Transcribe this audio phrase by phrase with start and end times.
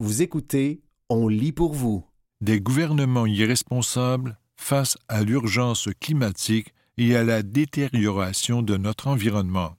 [0.00, 2.04] Vous écoutez, on lit pour vous.
[2.40, 9.74] Des gouvernements irresponsables face à l'urgence climatique et à la détérioration de notre environnement.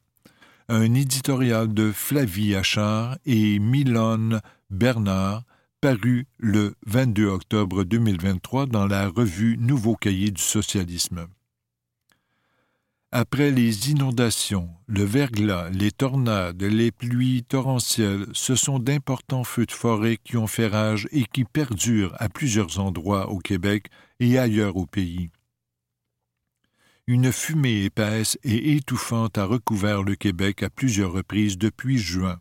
[0.67, 5.43] Un éditorial de Flavie Achard et Milone Bernard
[5.79, 11.27] paru le 22 octobre 2023 dans la revue Nouveau Cahier du socialisme.
[13.12, 19.71] Après les inondations, le verglas, les tornades, les pluies torrentielles, ce sont d'importants feux de
[19.71, 23.88] forêt qui ont fait rage et qui perdurent à plusieurs endroits au Québec
[24.20, 25.31] et ailleurs au pays.
[27.08, 32.39] Une fumée épaisse et étouffante a recouvert le Québec à plusieurs reprises depuis juin.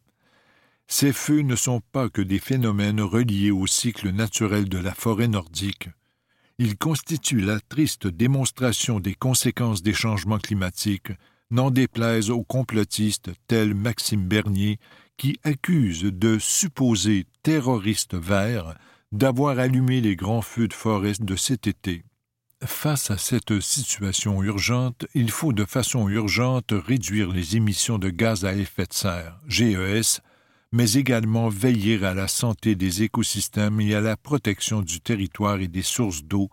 [0.86, 5.28] Ces feux ne sont pas que des phénomènes reliés au cycle naturel de la forêt
[5.28, 5.88] nordique.
[6.58, 11.12] Ils constituent la triste démonstration des conséquences des changements climatiques,
[11.50, 14.78] n'en déplaise aux complotistes tels Maxime Bernier,
[15.16, 18.74] qui accusent de supposés terroristes verts
[19.12, 22.04] d'avoir allumé les grands feux de forêt de cet été.
[22.64, 28.44] Face à cette situation urgente, il faut de façon urgente réduire les émissions de gaz
[28.44, 30.20] à effet de serre, GES,
[30.72, 35.68] mais également veiller à la santé des écosystèmes et à la protection du territoire et
[35.68, 36.50] des sources d'eau,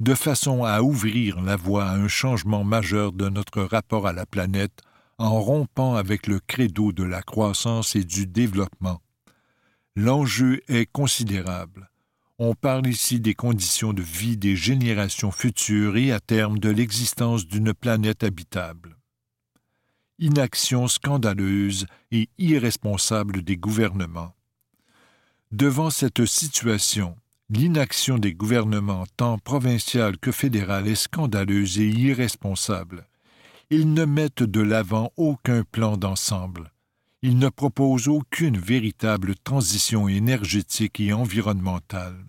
[0.00, 4.26] de façon à ouvrir la voie à un changement majeur de notre rapport à la
[4.26, 4.80] planète
[5.18, 9.00] en rompant avec le credo de la croissance et du développement.
[9.94, 11.90] L'enjeu est considérable.
[12.38, 17.46] On parle ici des conditions de vie des générations futures et à terme de l'existence
[17.46, 18.96] d'une planète habitable
[20.22, 24.36] inaction scandaleuse et irresponsable des gouvernements.
[25.50, 27.16] Devant cette situation,
[27.50, 33.08] l'inaction des gouvernements tant provincial que fédéral est scandaleuse et irresponsable.
[33.70, 36.72] Ils ne mettent de l'avant aucun plan d'ensemble.
[37.22, 42.24] Ils ne proposent aucune véritable transition énergétique et environnementale.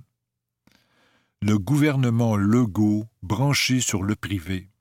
[1.43, 4.72] Le gouvernement Legault branché sur le privé.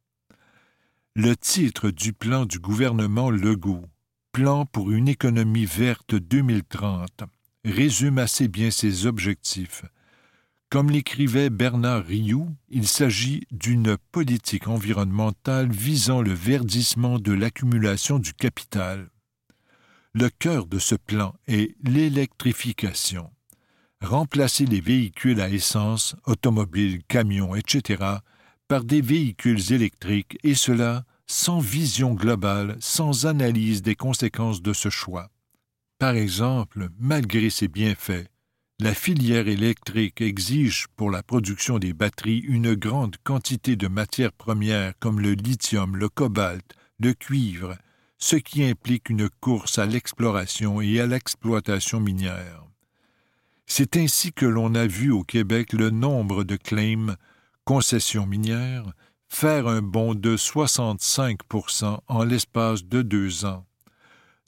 [1.15, 3.85] Le titre du plan du gouvernement Legault,
[4.33, 7.25] Plan pour une économie verte 2030,
[7.67, 9.85] résume assez bien ses objectifs.
[10.70, 18.33] Comme l'écrivait Bernard Rioux, il s'agit d'une politique environnementale visant le verdissement de l'accumulation du
[18.33, 19.11] capital.
[20.15, 23.31] Le cœur de ce plan est l'électrification.
[24.01, 28.03] Remplacer les véhicules à essence, automobiles, camions, etc.,
[28.67, 34.91] par des véhicules électriques, et cela sans vision globale, sans analyse des conséquences de ce
[34.91, 35.31] choix.
[35.98, 38.29] Par exemple, malgré ses bienfaits,
[38.79, 44.92] la filière électrique exige pour la production des batteries une grande quantité de matières premières
[44.98, 47.79] comme le lithium, le cobalt, le cuivre,
[48.19, 52.67] ce qui implique une course à l'exploration et à l'exploitation minière.
[53.67, 57.17] C'est ainsi que l'on a vu au Québec le nombre de claims
[57.65, 58.92] concessions minières,
[59.35, 63.65] faire un bond de 65% en l'espace de deux ans.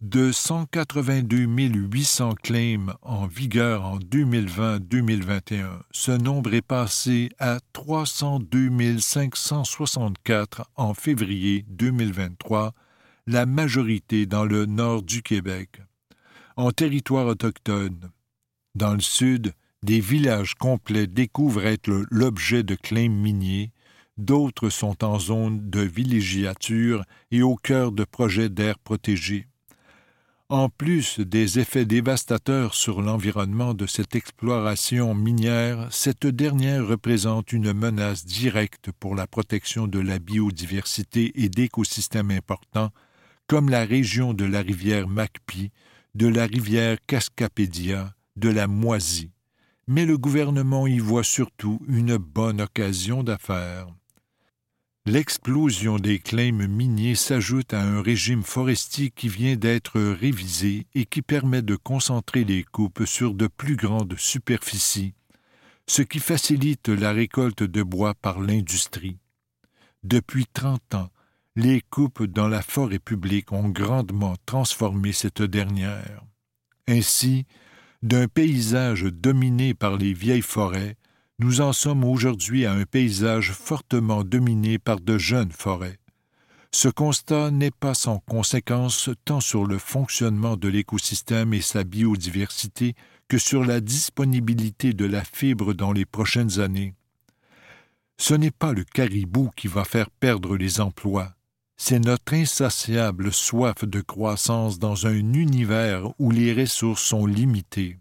[0.03, 1.47] De 182
[1.91, 11.65] 800 claims en vigueur en 2020-2021, ce nombre est passé à 302 564 en février
[11.71, 12.75] 2023,
[13.27, 15.81] la majorité dans le nord du Québec.
[16.57, 18.11] En territoire autochtone,
[18.75, 23.73] dans le sud, des villages complets découvrent être l'objet de claims miniers,
[24.17, 29.47] d'autres sont en zone de villégiature et au cœur de projets d'air protégés.
[30.51, 37.73] En plus des effets dévastateurs sur l'environnement de cette exploration minière, cette dernière représente une
[37.73, 42.91] menace directe pour la protection de la biodiversité et d'écosystèmes importants,
[43.47, 45.73] comme la région de la rivière Macpie,
[46.15, 49.31] de la rivière Cascapédia, de la Moisie
[49.87, 53.89] mais le gouvernement y voit surtout une bonne occasion d'affaires.
[55.07, 61.21] L'explosion des claims miniers s'ajoute à un régime forestier qui vient d'être révisé et qui
[61.21, 65.13] permet de concentrer les coupes sur de plus grandes superficies,
[65.87, 69.19] ce qui facilite la récolte de bois par l'industrie.
[70.05, 71.11] Depuis trente ans,
[71.55, 76.25] les coupes dans la forêt publique ont grandement transformé cette dernière.
[76.89, 77.45] Ainsi,
[78.03, 80.97] d'un paysage dominé par les vieilles forêts,
[81.39, 85.99] nous en sommes aujourd'hui à un paysage fortement dominé par de jeunes forêts.
[86.71, 92.95] Ce constat n'est pas sans conséquence tant sur le fonctionnement de l'écosystème et sa biodiversité
[93.29, 96.95] que sur la disponibilité de la fibre dans les prochaines années.
[98.19, 101.35] Ce n'est pas le caribou qui va faire perdre les emplois,
[101.77, 107.99] c'est notre insatiable soif de croissance dans un univers où les ressources sont limitées.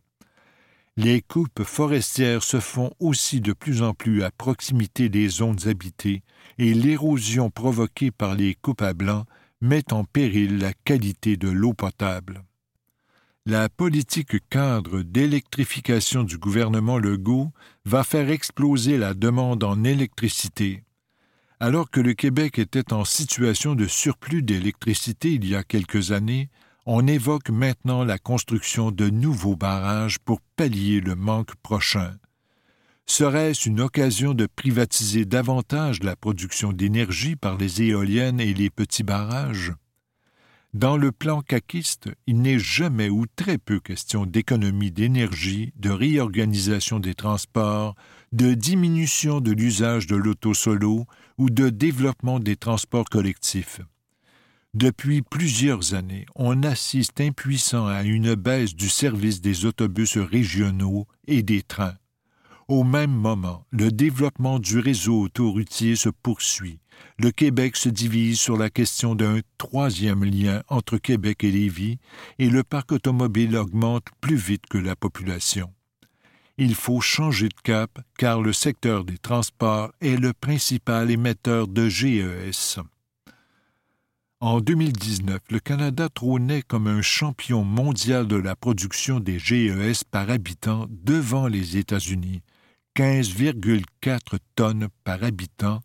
[0.96, 6.22] Les coupes forestières se font aussi de plus en plus à proximité des zones habitées
[6.60, 9.26] et l'érosion provoquée par les coupes à blanc
[9.62, 12.44] met en péril la qualité de l'eau potable.
[13.46, 17.52] La politique cadre d'électrification du gouvernement Legault
[17.86, 20.84] va faire exploser la demande en électricité.
[21.60, 26.50] Alors que le Québec était en situation de surplus d'électricité il y a quelques années,
[26.86, 32.18] on évoque maintenant la construction de nouveaux barrages pour pallier le manque prochain.
[33.06, 39.04] Serait-ce une occasion de privatiser davantage la production d'énergie par les éoliennes et les petits
[39.04, 39.74] barrages?
[40.74, 47.00] Dans le plan caquiste, il n'est jamais ou très peu question d'économie d'énergie, de réorganisation
[47.00, 47.94] des transports,
[48.32, 51.06] de diminution de l'usage de l'auto solo
[51.38, 53.82] ou de développement des transports collectifs.
[54.74, 61.44] Depuis plusieurs années, on assiste impuissant à une baisse du service des autobus régionaux et
[61.44, 61.98] des trains.
[62.68, 66.80] Au même moment, le développement du réseau autoroutier se poursuit.
[67.20, 72.00] Le Québec se divise sur la question d'un troisième lien entre Québec et Lévis,
[72.40, 75.72] et le parc automobile augmente plus vite que la population.
[76.58, 81.90] Il faut changer de cap car le secteur des transports est le principal émetteur de
[81.90, 82.80] GES.
[84.44, 90.30] En 2019, le Canada trônait comme un champion mondial de la production des GES par
[90.30, 92.42] habitant devant les États-Unis,
[92.98, 95.80] 15,4 tonnes par habitant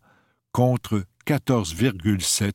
[0.51, 2.51] contre 14,7.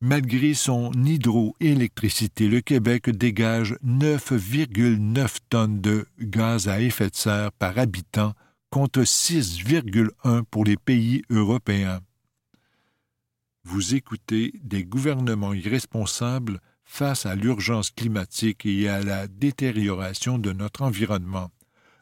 [0.00, 7.78] Malgré son hydroélectricité, le Québec dégage 9,9 tonnes de gaz à effet de serre par
[7.78, 8.32] habitant
[8.70, 12.00] contre 6,1 pour les pays européens.
[13.64, 20.82] Vous écoutez des gouvernements irresponsables face à l'urgence climatique et à la détérioration de notre
[20.82, 21.50] environnement.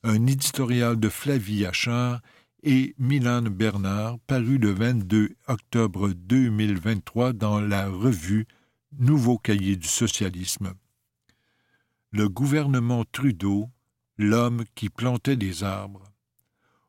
[0.05, 2.21] Un éditorial de Flavie Achard
[2.63, 8.47] et Milan Bernard, paru le 22 octobre 2023 dans la revue
[8.99, 10.73] Nouveau cahier du socialisme.
[12.13, 13.69] Le gouvernement Trudeau,
[14.17, 16.08] l'homme qui plantait des arbres.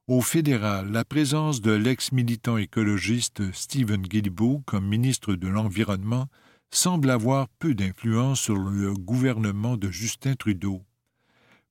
[0.09, 6.25] Au fédéral, la présence de l'ex-militant écologiste Stephen Guilbeault comme ministre de l'Environnement
[6.71, 10.81] semble avoir peu d'influence sur le gouvernement de Justin Trudeau.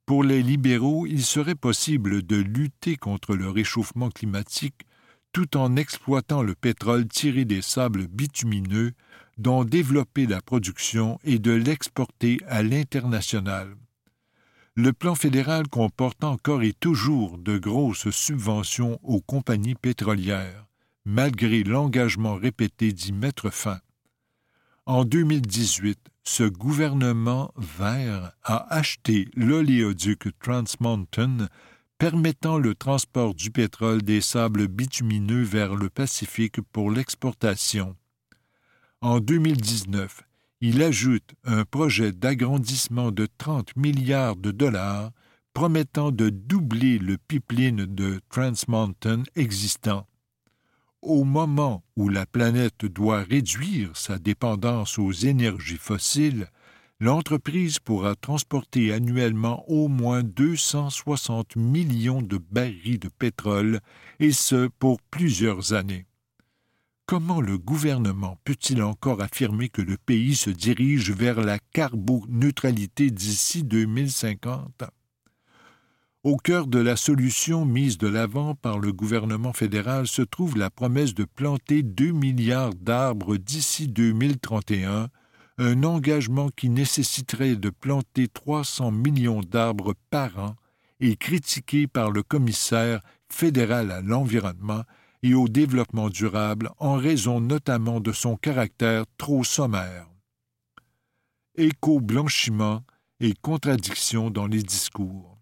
[0.06, 4.86] Pour les libéraux, il serait possible de lutter contre le réchauffement climatique
[5.32, 8.92] tout en exploitant le pétrole tiré des sables bitumineux,
[9.36, 13.74] dont développer la production et de l'exporter à l'international
[14.78, 20.68] le plan fédéral comporte encore et toujours de grosses subventions aux compagnies pétrolières,
[21.04, 23.80] malgré l'engagement répété d'y mettre fin.
[24.86, 31.48] En 2018, ce gouvernement vert a acheté l'oléoduc Trans Mountain
[31.98, 37.96] permettant le transport du pétrole des sables bitumineux vers le Pacifique pour l'exportation.
[39.00, 40.22] En 2019,
[40.60, 45.12] il ajoute un projet d'agrandissement de 30 milliards de dollars
[45.54, 50.06] promettant de doubler le pipeline de Trans Mountain existant.
[51.00, 56.48] Au moment où la planète doit réduire sa dépendance aux énergies fossiles,
[57.00, 63.80] l'entreprise pourra transporter annuellement au moins 260 millions de barils de pétrole,
[64.18, 66.06] et ce pour plusieurs années.
[67.08, 73.64] Comment le gouvernement peut-il encore affirmer que le pays se dirige vers la carboneutralité d'ici
[73.64, 74.84] 2050?
[76.22, 80.68] Au cœur de la solution mise de l'avant par le gouvernement fédéral se trouve la
[80.68, 85.08] promesse de planter 2 milliards d'arbres d'ici 2031,
[85.56, 90.56] un engagement qui nécessiterait de planter 300 millions d'arbres par an
[91.00, 93.00] et critiqué par le commissaire
[93.30, 94.82] fédéral à l'environnement
[95.22, 100.06] et au développement durable en raison notamment de son caractère trop sommaire.
[101.56, 102.84] Éco-blanchiment
[103.20, 105.38] et contradiction dans les discours.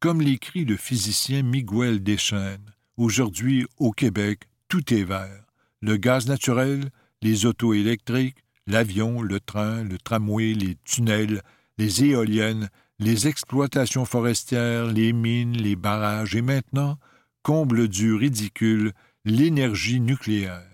[0.00, 5.44] Comme l'écrit le physicien Miguel Deschênes, aujourd'hui au Québec, tout est vert.
[5.80, 6.90] Le gaz naturel,
[7.22, 11.42] les autos électriques, l'avion, le train, le tramway, les tunnels,
[11.78, 16.98] les éoliennes, les exploitations forestières, les mines, les barrages et maintenant
[17.42, 18.92] comble du ridicule,
[19.24, 20.66] l'énergie nucléaire.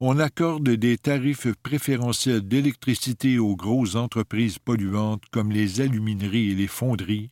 [0.00, 6.68] On accorde des tarifs préférentiels d'électricité aux grosses entreprises polluantes comme les alumineries et les
[6.68, 7.30] fonderies,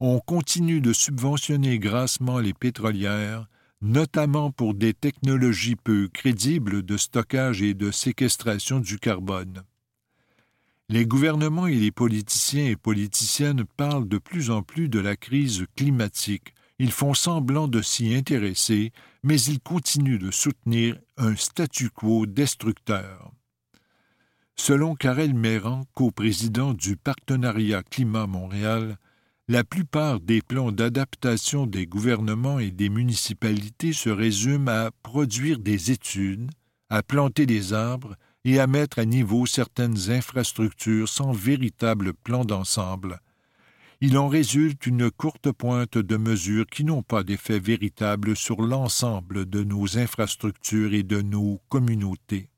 [0.00, 3.46] on continue de subventionner grassement les pétrolières,
[3.82, 9.62] notamment pour des technologies peu crédibles de stockage et de séquestration du carbone.
[10.88, 15.66] Les gouvernements et les politiciens et politiciennes parlent de plus en plus de la crise
[15.76, 16.54] climatique.
[16.78, 18.92] Ils font semblant de s'y intéresser,
[19.24, 23.32] mais ils continuent de soutenir un statu quo destructeur.
[24.54, 28.98] Selon Karel Méran, coprésident du Partenariat Climat Montréal,
[29.48, 35.90] la plupart des plans d'adaptation des gouvernements et des municipalités se résument à produire des
[35.90, 36.50] études,
[36.90, 43.20] à planter des arbres et à mettre à niveau certaines infrastructures sans véritable plan d'ensemble.
[44.00, 49.44] Il en résulte une courte pointe de mesures qui n'ont pas d'effet véritable sur l'ensemble
[49.44, 52.48] de nos infrastructures et de nos communautés.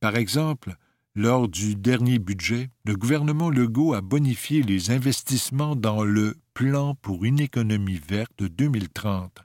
[0.00, 0.76] Par exemple,
[1.14, 7.24] lors du dernier budget, le gouvernement Legault a bonifié les investissements dans le Plan pour
[7.24, 9.44] une économie verte 2030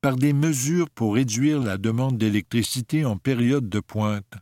[0.00, 4.34] par des mesures pour réduire la demande d'électricité en période de pointe,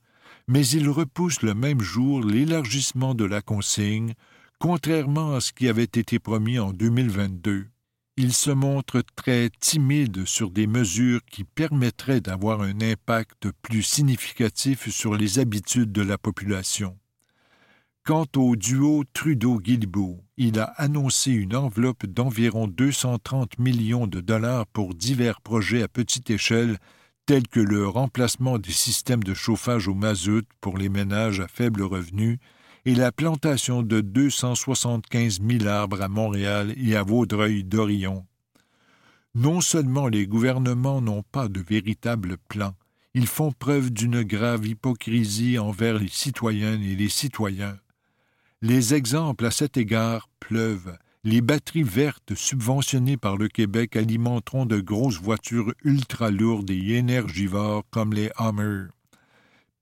[0.46, 4.14] mais il repousse le même jour l'élargissement de la consigne,
[4.58, 7.66] contrairement à ce qui avait été promis en 2022.
[8.16, 14.90] Il se montre très timide sur des mesures qui permettraient d'avoir un impact plus significatif
[14.90, 16.98] sur les habitudes de la population.
[18.04, 24.94] Quant au duo Trudeau-Guilbeault, il a annoncé une enveloppe d'environ 230 millions de dollars pour
[24.94, 26.78] divers projets à petite échelle
[27.26, 31.82] tels que le remplacement des systèmes de chauffage au mazout pour les ménages à faible
[31.82, 32.40] revenu
[32.88, 38.24] et la plantation de 275 000 arbres à Montréal et à Vaudreuil-Dorion.
[39.34, 42.72] Non seulement les gouvernements n'ont pas de véritable plan,
[43.12, 47.76] ils font preuve d'une grave hypocrisie envers les citoyennes et les citoyens.
[48.62, 54.80] Les exemples à cet égard pleuvent, les batteries vertes subventionnées par le Québec alimenteront de
[54.80, 58.86] grosses voitures ultra lourdes et énergivores comme les Hummer.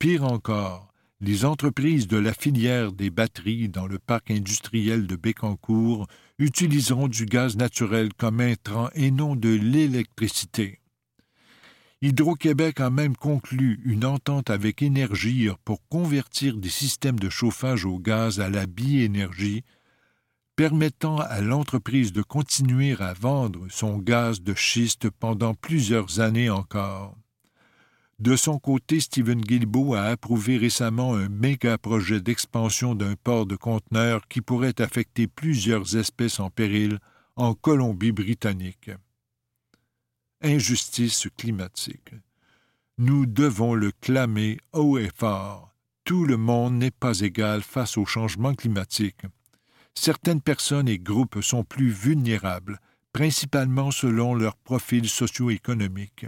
[0.00, 0.92] Pire encore,
[1.26, 6.06] les entreprises de la filière des batteries dans le parc industriel de Bécancour
[6.38, 10.78] utiliseront du gaz naturel comme intrant et non de l'électricité.
[12.00, 17.98] Hydro-Québec a même conclu une entente avec Énergir pour convertir des systèmes de chauffage au
[17.98, 19.64] gaz à la biénergie
[20.54, 27.16] permettant à l'entreprise de continuer à vendre son gaz de schiste pendant plusieurs années encore.
[28.18, 33.56] De son côté, Stephen Guilbeault a approuvé récemment un méga projet d'expansion d'un port de
[33.56, 36.98] conteneurs qui pourrait affecter plusieurs espèces en péril
[37.36, 38.90] en Colombie-Britannique.
[40.40, 42.14] Injustice climatique.
[42.98, 45.74] Nous devons le clamer haut et fort.
[46.04, 49.22] Tout le monde n'est pas égal face au changement climatique
[49.98, 52.78] certaines personnes et groupes sont plus vulnérables,
[53.12, 56.26] principalement selon leur profil socio-économique.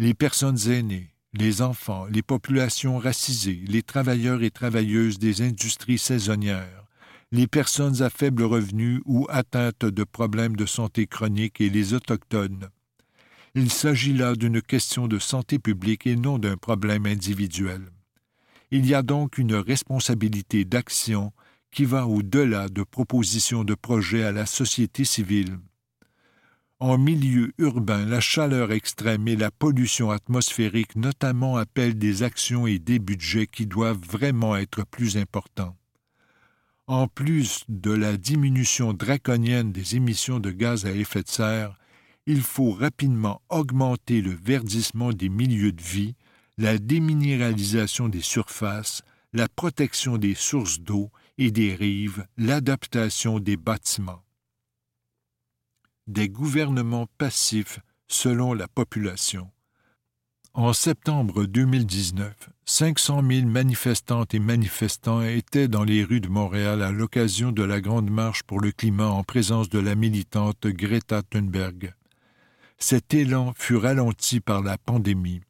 [0.00, 6.84] Les personnes aînées, les enfants, les populations racisées, les travailleurs et travailleuses des industries saisonnières,
[7.32, 12.68] les personnes à faible revenu ou atteintes de problèmes de santé chroniques et les autochtones.
[13.56, 17.82] Il s'agit là d'une question de santé publique et non d'un problème individuel.
[18.70, 21.32] Il y a donc une responsabilité d'action
[21.72, 25.58] qui va au-delà de propositions de projets à la société civile.
[26.80, 32.78] En milieu urbain, la chaleur extrême et la pollution atmosphérique notamment appellent des actions et
[32.78, 35.76] des budgets qui doivent vraiment être plus importants.
[36.86, 41.76] En plus de la diminution draconienne des émissions de gaz à effet de serre,
[42.26, 46.14] il faut rapidement augmenter le verdissement des milieux de vie,
[46.58, 54.22] la déminéralisation des surfaces, la protection des sources d'eau et des rives, l'adaptation des bâtiments.
[56.08, 59.50] Des gouvernements passifs selon la population.
[60.54, 62.34] En septembre 2019,
[62.64, 67.82] 500 000 manifestantes et manifestants étaient dans les rues de Montréal à l'occasion de la
[67.82, 71.92] Grande Marche pour le climat en présence de la militante Greta Thunberg.
[72.78, 75.42] Cet élan fut ralenti par la pandémie.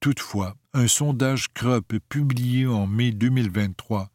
[0.00, 4.10] Toutefois, un sondage CROP publié en mai 2023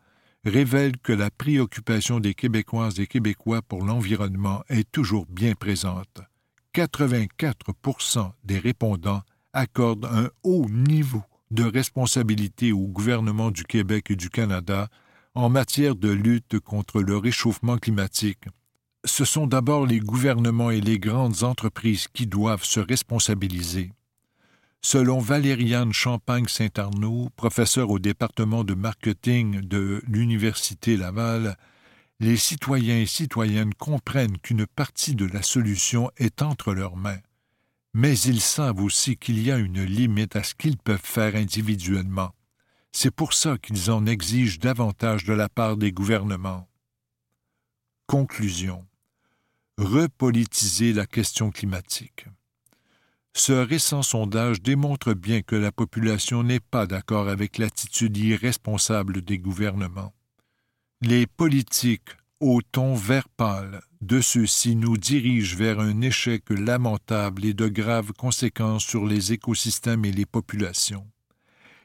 [0.45, 6.21] révèle que la préoccupation des Québécoises et Québécois pour l'environnement est toujours bien présente.
[6.73, 9.21] 84% des répondants
[9.53, 14.87] accordent un haut niveau de responsabilité au gouvernement du Québec et du Canada
[15.35, 18.45] en matière de lutte contre le réchauffement climatique.
[19.05, 23.91] Ce sont d'abord les gouvernements et les grandes entreprises qui doivent se responsabiliser.
[24.83, 31.55] Selon Valériane Champagne-Saint-Arnaud, professeure au département de marketing de l'Université Laval,
[32.19, 37.21] les citoyens et citoyennes comprennent qu'une partie de la solution est entre leurs mains.
[37.93, 42.33] Mais ils savent aussi qu'il y a une limite à ce qu'ils peuvent faire individuellement.
[42.91, 46.67] C'est pour ça qu'ils en exigent davantage de la part des gouvernements.
[48.07, 48.85] Conclusion.
[49.77, 52.25] Repolitiser la question climatique.
[53.33, 59.37] Ce récent sondage démontre bien que la population n'est pas d'accord avec l'attitude irresponsable des
[59.37, 60.13] gouvernements.
[61.01, 62.09] Les politiques
[62.41, 68.13] au ton vert pâle de ceux-ci nous dirigent vers un échec lamentable et de graves
[68.13, 71.07] conséquences sur les écosystèmes et les populations.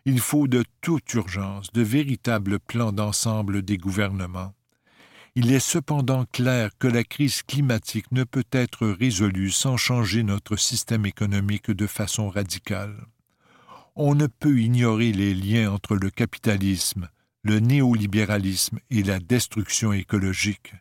[0.06, 4.55] Il faut de toute urgence de véritables plans d'ensemble des gouvernements.
[5.38, 10.56] Il est cependant clair que la crise climatique ne peut être résolue sans changer notre
[10.56, 13.04] système économique de façon radicale.
[13.96, 17.10] On ne peut ignorer les liens entre le capitalisme,
[17.42, 20.72] le néolibéralisme et la destruction écologique.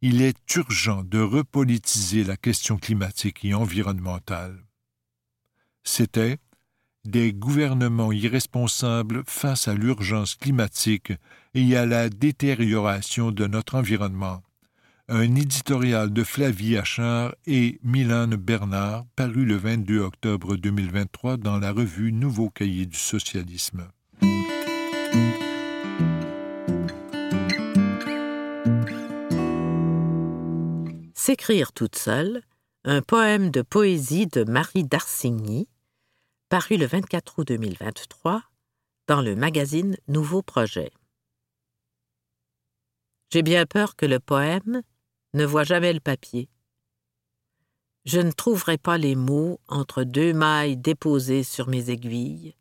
[0.00, 4.64] Il est urgent de repolitiser la question climatique et environnementale.
[5.82, 6.38] C'était
[7.04, 11.12] des gouvernements irresponsables face à l'urgence climatique
[11.54, 14.42] et à la détérioration de notre environnement.
[15.08, 21.72] Un éditorial de Flavie Achard et Milan Bernard paru le 22 octobre 2023 dans la
[21.72, 23.86] revue Nouveau Cahier du socialisme.
[31.14, 32.42] S'écrire toute seule,
[32.84, 35.68] un poème de poésie de Marie d'Arsigny,
[36.54, 38.40] paru le 24 août 2023
[39.08, 40.92] dans le magazine Nouveau Projet.
[43.32, 44.82] J'ai bien peur que le poème
[45.32, 46.48] ne voit jamais le papier.
[48.04, 52.54] Je ne trouverai pas les mots entre deux mailles déposées sur mes aiguilles.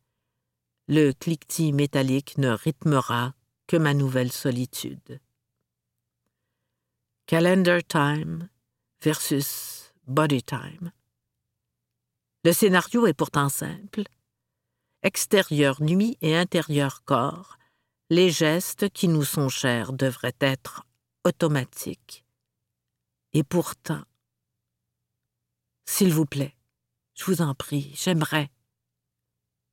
[0.87, 3.35] Le cliquetis métallique ne rythmera
[3.67, 5.19] que ma nouvelle solitude.
[7.27, 8.49] Calendar time
[9.03, 10.91] versus body time.
[12.43, 14.03] Le scénario est pourtant simple.
[15.01, 17.57] Extérieur nuit et intérieur corps
[18.09, 20.85] les gestes qui nous sont chers devraient être
[21.23, 22.23] automatiques.
[23.33, 24.03] Et pourtant,
[25.85, 26.55] s'il vous plaît,
[27.15, 28.49] je vous en prie, j'aimerais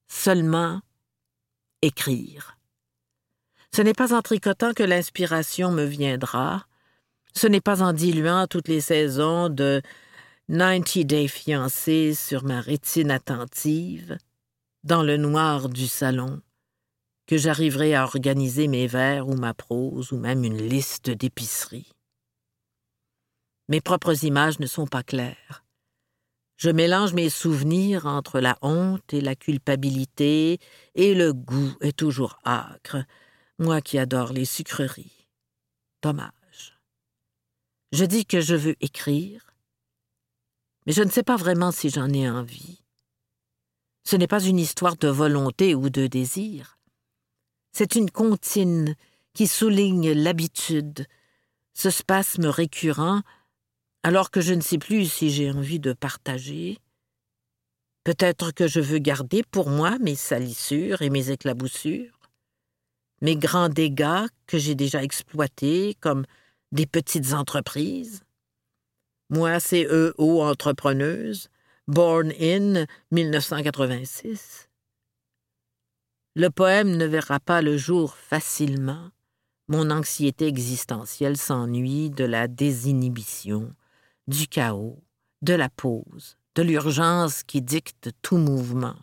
[0.08, 0.80] seulement
[1.82, 2.56] écrire.
[3.74, 6.66] Ce n'est pas en tricotant que l'inspiration me viendra,
[7.34, 9.82] ce n'est pas en diluant toutes les saisons de
[10.50, 14.18] 90 Day fiancés sur ma rétine attentive,
[14.82, 16.42] dans le noir du salon,
[17.28, 21.92] que j'arriverai à organiser mes vers ou ma prose ou même une liste d'épicerie.
[23.68, 25.64] Mes propres images ne sont pas claires.
[26.56, 30.58] Je mélange mes souvenirs entre la honte et la culpabilité,
[30.96, 33.04] et le goût est toujours âcre,
[33.60, 35.28] moi qui adore les sucreries.
[36.02, 36.80] Dommage.
[37.92, 39.49] Je dis que je veux écrire,
[40.90, 42.82] mais je ne sais pas vraiment si j'en ai envie.
[44.02, 46.80] Ce n'est pas une histoire de volonté ou de désir.
[47.70, 48.96] C'est une comptine
[49.32, 51.06] qui souligne l'habitude,
[51.74, 53.20] ce spasme récurrent,
[54.02, 56.78] alors que je ne sais plus si j'ai envie de partager.
[58.02, 62.18] Peut-être que je veux garder pour moi mes salissures et mes éclaboussures,
[63.22, 66.26] mes grands dégâts que j'ai déjà exploités comme
[66.72, 68.24] des petites entreprises.
[69.30, 71.50] Moi, c'est EO entrepreneuse,
[71.86, 74.68] born in 1986.
[76.34, 79.10] Le poème ne verra pas le jour facilement.
[79.68, 83.72] Mon anxiété existentielle s'ennuie de la désinhibition,
[84.26, 85.00] du chaos,
[85.42, 88.96] de la pause, de l'urgence qui dicte tout mouvement.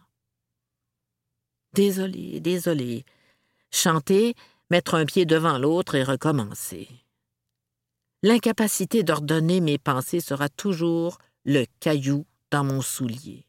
[1.72, 3.06] Désolé, désolé.
[3.72, 4.36] Chanter,
[4.70, 7.07] mettre un pied devant l'autre et recommencer.
[8.24, 13.46] L'incapacité d'ordonner mes pensées sera toujours le caillou dans mon soulier.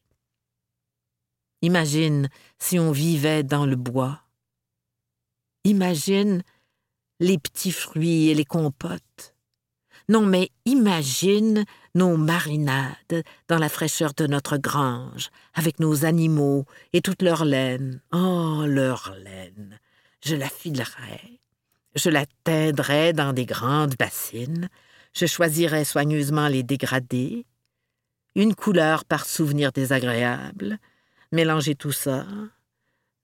[1.63, 2.29] Imagine
[2.59, 4.23] si on vivait dans le bois.
[5.65, 6.43] Imagine
[7.19, 9.35] les petits fruits et les compotes.
[10.09, 17.03] Non, mais imagine nos marinades dans la fraîcheur de notre grange, avec nos animaux et
[17.03, 18.01] toute leur laine.
[18.13, 19.79] Oh, leur laine.
[20.25, 21.41] Je la filerais.
[21.99, 24.69] Je la teindrais dans des grandes bassines.
[25.15, 27.45] Je choisirais soigneusement les dégradés.
[28.37, 30.79] Une couleur par souvenir désagréable
[31.33, 32.25] mélanger tout ça,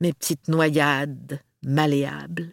[0.01, 2.53] mes petites noyades malléables.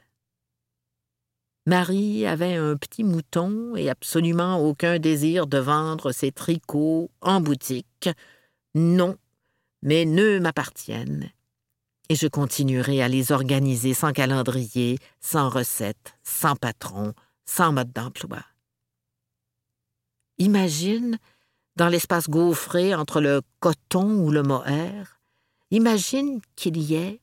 [1.66, 8.10] Marie avait un petit mouton et absolument aucun désir de vendre ses tricots en boutique.
[8.74, 9.18] Non,
[9.82, 11.32] mes nœuds m'appartiennent.
[12.12, 17.14] Et je continuerai à les organiser sans calendrier, sans recette, sans patron,
[17.46, 18.44] sans mode d'emploi.
[20.38, 21.18] Imagine,
[21.78, 25.22] dans l'espace gaufré entre le coton ou le mohair,
[25.74, 27.22] Imagine qu'il y ait,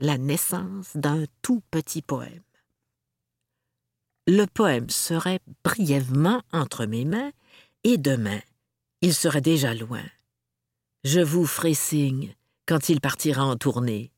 [0.00, 2.42] la naissance d'un tout petit poème.
[4.26, 7.30] Le poème serait brièvement entre mes mains,
[7.84, 8.40] et demain,
[9.02, 10.02] il serait déjà loin.
[11.04, 12.34] Je vous ferai signe
[12.66, 14.10] quand il partira en tournée.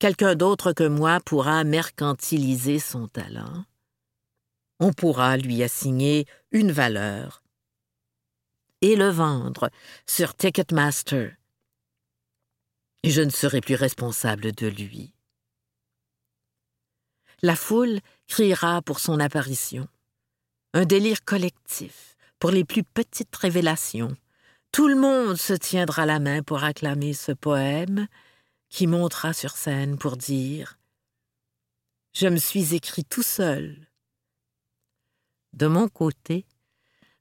[0.00, 3.66] Quelqu'un d'autre que moi pourra mercantiliser son talent.
[4.80, 7.42] On pourra lui assigner une valeur
[8.80, 9.68] et le vendre
[10.06, 11.36] sur Ticketmaster.
[13.02, 15.12] Et je ne serai plus responsable de lui.
[17.42, 19.86] La foule criera pour son apparition.
[20.72, 24.16] Un délire collectif pour les plus petites révélations.
[24.72, 28.08] Tout le monde se tiendra la main pour acclamer ce poème
[28.70, 30.78] qui montera sur scène pour dire
[32.14, 33.88] Je me suis écrit tout seul.
[35.52, 36.46] De mon côté,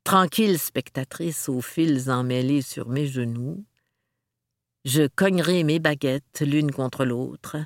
[0.03, 3.65] tranquille spectatrice aux fils emmêlés sur mes genoux,
[4.85, 7.57] je cognerai mes baguettes l'une contre l'autre,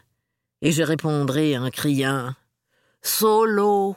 [0.61, 2.33] et je répondrai en criant
[3.01, 3.95] Solo.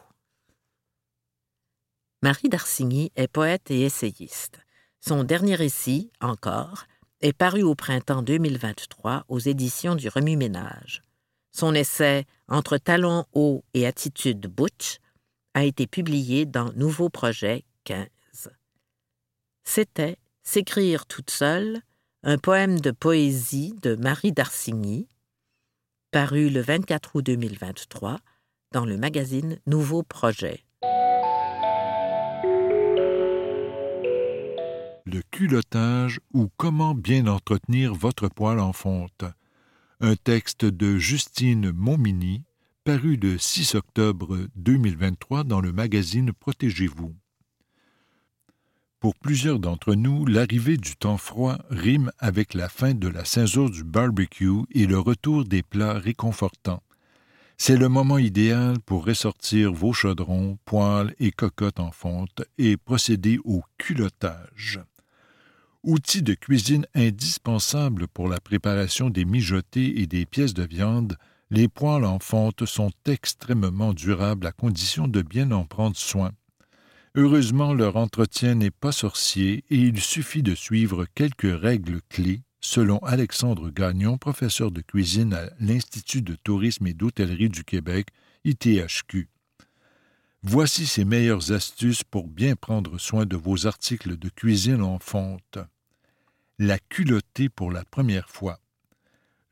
[2.22, 4.59] Marie d'Arsigny est poète et essayiste.
[5.01, 6.87] Son dernier récit, encore,
[7.21, 11.03] est paru au printemps 2023 aux éditions du Remue-Ménage.
[11.51, 14.99] Son essai Entre talons hauts et attitude butch
[15.55, 18.07] a été publié dans Nouveau Projet 15.
[19.65, 21.81] C'était S'écrire toute seule,
[22.23, 25.09] un poème de poésie de Marie d'Arsigny,
[26.13, 28.21] paru le 24 août 2023
[28.73, 30.65] dans le magazine Nouveau Projet.
[35.09, 39.25] Le culottage ou comment bien entretenir votre poil en fonte.
[40.01, 42.42] Un texte de Justine Montmini,
[42.83, 47.14] paru le 6 octobre 2023 dans le magazine Protégez-vous.
[48.99, 53.69] Pour plusieurs d'entre nous, l'arrivée du temps froid rime avec la fin de la saison
[53.69, 56.83] du barbecue et le retour des plats réconfortants.
[57.59, 63.38] C'est le moment idéal pour ressortir vos chaudrons, poêles et cocottes en fonte et procéder
[63.45, 64.81] au culottage.
[65.87, 71.16] Outil de cuisine indispensable pour la préparation des mijotés et des pièces de viande,
[71.51, 76.33] les poêles en fonte sont extrêmement durables à condition de bien en prendre soin.
[77.14, 82.99] Heureusement, leur entretien n'est pas sorcier et il suffit de suivre quelques règles clés selon
[83.05, 88.09] Alexandre Gagnon, professeur de cuisine à l'Institut de tourisme et d'hôtellerie du Québec,
[88.44, 89.29] ITHQ.
[90.42, 95.61] Voici ses meilleures astuces pour bien prendre soin de vos articles de cuisine en fonte.
[96.59, 98.61] La culotter pour la première fois.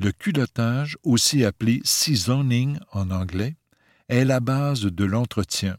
[0.01, 3.57] Le culottage, aussi appelé seasoning en anglais,
[4.09, 5.77] est la base de l'entretien.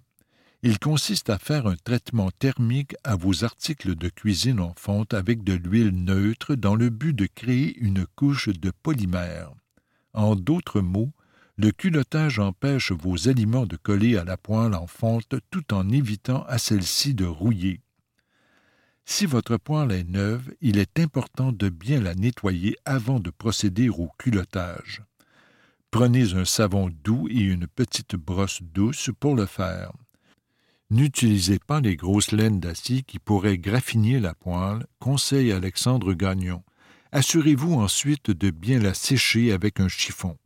[0.61, 5.43] Il consiste à faire un traitement thermique à vos articles de cuisine en fonte avec
[5.43, 9.51] de l'huile neutre dans le but de créer une couche de polymère.
[10.13, 11.11] En d'autres mots,
[11.57, 16.43] le culottage empêche vos aliments de coller à la poêle en fonte tout en évitant
[16.43, 17.81] à celle-ci de rouiller.
[19.05, 23.87] Si votre poêle est neuve, il est important de bien la nettoyer avant de procéder
[23.87, 25.03] au culottage.
[25.91, 29.93] Prenez un savon doux et une petite brosse douce pour le faire.
[30.89, 36.63] N'utilisez pas les grosses laines d'acier qui pourraient graffiner la poêle, conseille Alexandre Gagnon.
[37.11, 40.37] Assurez-vous ensuite de bien la sécher avec un chiffon.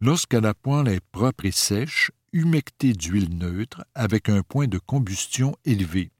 [0.00, 5.56] Lorsque la poêle est propre et sèche, humectez d'huile neutre avec un point de combustion
[5.64, 6.10] élevé.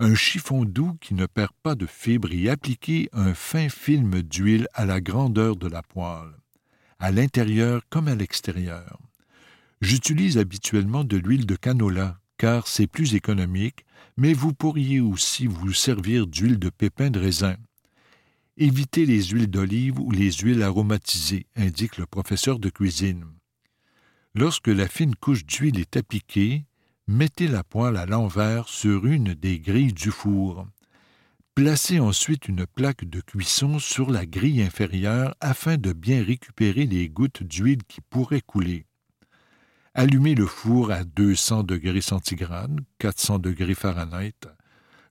[0.00, 4.68] Un chiffon doux qui ne perd pas de fibres et appliquez un fin film d'huile
[4.72, 6.34] à la grandeur de la poêle,
[7.00, 9.00] à l'intérieur comme à l'extérieur.
[9.80, 13.84] J'utilise habituellement de l'huile de canola car c'est plus économique,
[14.16, 17.56] mais vous pourriez aussi vous servir d'huile de pépins de raisin.
[18.56, 23.24] Évitez les huiles d'olive ou les huiles aromatisées, indique le professeur de cuisine.
[24.36, 26.64] Lorsque la fine couche d'huile est appliquée,
[27.08, 30.68] mettez la poêle à l'envers sur une des grilles du four.
[31.54, 37.08] Placez ensuite une plaque de cuisson sur la grille inférieure afin de bien récupérer les
[37.08, 38.84] gouttes d'huile qui pourraient couler.
[39.94, 44.46] Allumez le four à 200 degrés centigrades, 400 degrés Fahrenheit.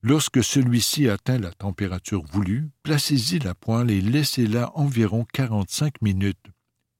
[0.04, 6.46] Lorsque celui-ci atteint la température voulue, placez-y la poêle et laissez-la environ 45 minutes.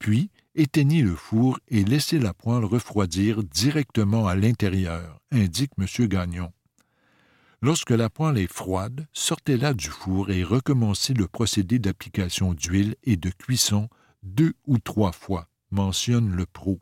[0.00, 6.08] Puis, éteignez le four et laissez la poêle refroidir directement à l'intérieur, indique M.
[6.08, 6.52] Gagnon.
[7.60, 13.16] Lorsque la poêle est froide, sortez-la du four et recommencez le procédé d'application d'huile et
[13.16, 13.88] de cuisson
[14.22, 16.80] deux ou trois fois, mentionne le pro.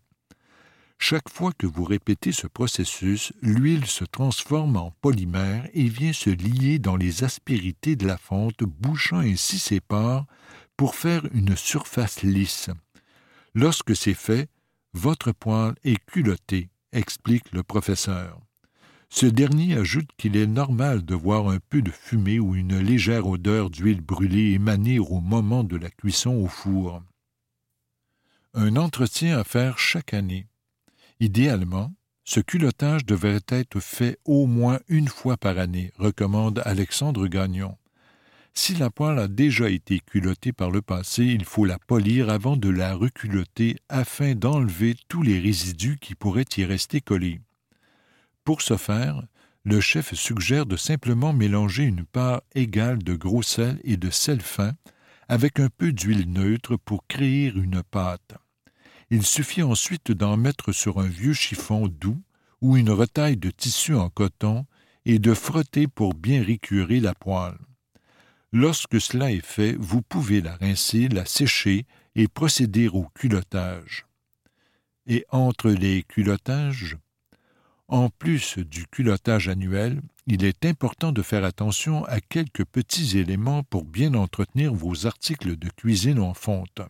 [0.99, 6.31] Chaque fois que vous répétez ce processus, l'huile se transforme en polymère et vient se
[6.31, 10.27] lier dans les aspérités de la fonte, bouchant ainsi ses pores
[10.77, 12.71] pour faire une surface lisse.
[13.59, 14.51] Lorsque c'est fait,
[14.93, 18.39] votre poêle est culotté, explique le professeur.
[19.09, 23.27] Ce dernier ajoute qu'il est normal de voir un peu de fumée ou une légère
[23.27, 27.03] odeur d'huile brûlée émaner au moment de la cuisson au four.
[28.53, 30.47] Un entretien à faire chaque année.
[31.19, 37.79] Idéalement, ce culottage devrait être fait au moins une fois par année, recommande Alexandre Gagnon.
[38.59, 42.57] Si la poêle a déjà été culottée par le passé, il faut la polir avant
[42.57, 47.41] de la reculotter afin d'enlever tous les résidus qui pourraient y rester collés.
[48.45, 49.23] Pour ce faire,
[49.63, 54.41] le chef suggère de simplement mélanger une part égale de gros sel et de sel
[54.41, 54.73] fin
[55.29, 58.37] avec un peu d'huile neutre pour créer une pâte.
[59.11, 62.23] Il suffit ensuite d'en mettre sur un vieux chiffon doux
[62.63, 64.65] ou une retaille de tissu en coton
[65.05, 67.59] et de frotter pour bien récurer la poêle.
[68.53, 74.07] Lorsque cela est fait, vous pouvez la rincer, la sécher et procéder au culottage.
[75.07, 76.97] Et entre les culottages,
[77.89, 83.63] en plus du culottage annuel, il est important de faire attention à quelques petits éléments
[83.63, 86.81] pour bien entretenir vos articles de cuisine en fonte.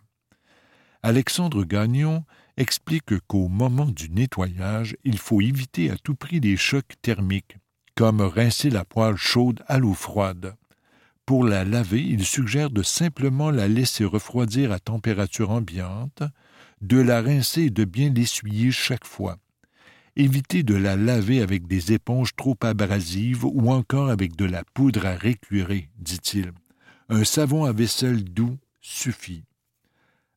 [1.03, 2.25] Alexandre Gagnon
[2.57, 7.57] explique qu'au moment du nettoyage, il faut éviter à tout prix les chocs thermiques,
[7.93, 10.55] comme rincer la poêle chaude à l'eau froide.
[11.27, 16.23] Pour la laver, il suggère de simplement la laisser refroidir à température ambiante,
[16.79, 19.37] de la rincer et de bien l'essuyer chaque fois.
[20.15, 25.05] Évitez de la laver avec des éponges trop abrasives ou encore avec de la poudre
[25.05, 26.53] à récurer, dit-il.
[27.09, 29.43] Un savon à vaisselle doux suffit.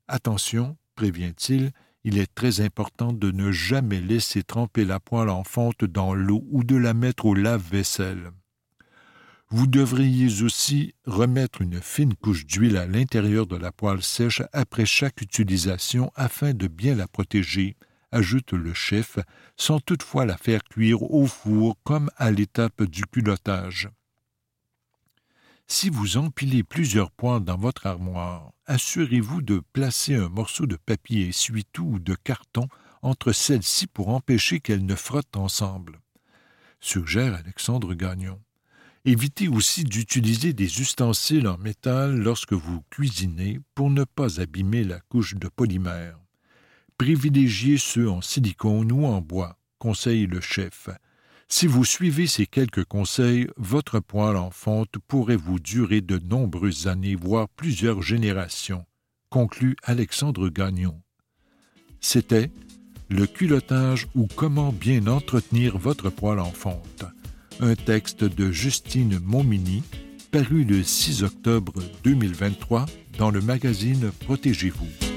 [0.08, 1.70] Attention, prévient-il,
[2.02, 6.44] il est très important de ne jamais laisser tremper la poêle en fonte dans l'eau
[6.50, 8.32] ou de la mettre au lave-vaisselle.
[9.52, 14.86] Vous devriez aussi remettre une fine couche d'huile à l'intérieur de la poêle sèche après
[14.86, 17.76] chaque utilisation afin de bien la protéger,
[18.12, 19.18] ajoute le chef,
[19.56, 23.88] sans toutefois la faire cuire au four comme à l'étape du culottage.
[25.66, 31.30] Si vous empilez plusieurs poêles dans votre armoire, assurez-vous de placer un morceau de papier
[31.30, 32.68] essuie-tout ou de carton
[33.02, 36.00] entre celles-ci pour empêcher qu'elles ne frottent ensemble.
[36.78, 38.40] Suggère Alexandre Gagnon.
[39.06, 45.00] Évitez aussi d'utiliser des ustensiles en métal lorsque vous cuisinez pour ne pas abîmer la
[45.00, 46.18] couche de polymère.
[46.98, 50.90] Privilégiez ceux en silicone ou en bois, conseille le chef.
[51.48, 56.86] Si vous suivez ces quelques conseils, votre poêle en fonte pourrait vous durer de nombreuses
[56.86, 58.84] années, voire plusieurs générations,
[59.30, 61.00] conclut Alexandre Gagnon.
[62.00, 62.50] C'était
[63.08, 67.06] Le culottage ou comment bien entretenir votre poêle en fonte
[67.60, 69.82] un texte de Justine Montmini,
[70.30, 72.86] paru le 6 octobre 2023
[73.18, 75.09] dans le magazine Protégez-vous.